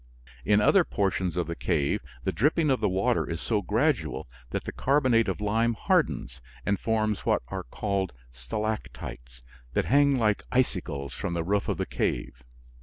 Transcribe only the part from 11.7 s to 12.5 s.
the cave.